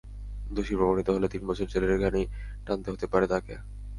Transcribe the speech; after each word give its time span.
দোষী 0.51 0.73
প্রমাণিত 0.75 1.07
হলে 1.09 1.27
তিন 1.27 1.41
বছর 1.47 1.65
জেলের 1.65 2.01
ঘানি 2.03 2.21
টানতে 2.65 2.87
হতে 2.91 3.05
পারে 3.07 3.25
তাঁকে। 3.27 3.55